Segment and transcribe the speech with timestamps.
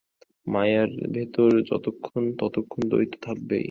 [0.47, 3.59] মায়ার ভেতর যতক্ষণ, ততক্ষণ দ্বৈত থাকবেই।